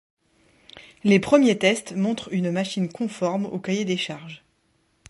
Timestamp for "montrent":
1.95-2.33